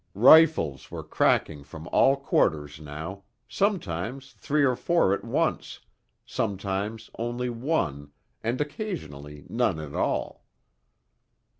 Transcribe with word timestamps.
Rifles 0.15 0.89
were 0.89 1.03
cracking 1.03 1.63
from 1.63 1.87
all 1.89 2.15
quarters 2.15 2.79
now, 2.79 3.21
sometimes 3.47 4.31
three 4.33 4.63
or 4.63 4.75
four 4.75 5.13
at 5.13 5.23
once, 5.23 5.77
sometimes 6.25 7.11
only 7.19 7.51
one 7.51 8.11
and 8.43 8.59
occasionally 8.59 9.45
none 9.47 9.79
at 9.79 9.93
all. 9.93 10.43